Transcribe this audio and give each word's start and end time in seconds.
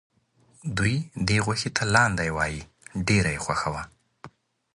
دوی 0.77 0.95
دې 1.27 1.37
غوښې 1.45 1.69
ته 1.75 1.83
لاندی 1.93 2.29
وایه 2.37 2.63
ډېره 3.07 3.29
یې 3.35 3.39
خوښه 3.45 3.69
وه. 3.73 3.83